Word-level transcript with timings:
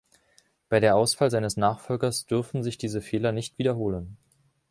Bei 0.67 0.79
der 0.79 0.95
Auswahl 0.95 1.29
seines 1.29 1.57
Nachfolgers 1.57 2.25
dürfen 2.25 2.63
sich 2.63 2.79
diese 2.79 3.01
Fehler 3.03 3.31
nicht 3.33 3.59
wiederholen. 3.59 4.17